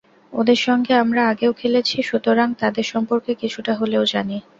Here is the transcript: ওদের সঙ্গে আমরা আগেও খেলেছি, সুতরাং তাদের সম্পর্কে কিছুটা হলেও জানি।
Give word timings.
ওদের 0.33 0.59
সঙ্গে 0.61 0.93
আমরা 1.03 1.21
আগেও 1.31 1.51
খেলেছি, 1.53 1.97
সুতরাং 2.01 2.47
তাদের 2.61 2.85
সম্পর্কে 2.93 3.31
কিছুটা 3.41 3.73
হলেও 3.75 4.03
জানি। 4.13 4.37